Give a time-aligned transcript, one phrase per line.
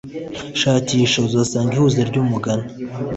[0.61, 2.67] shakisha uzasanga ihuza ryumugani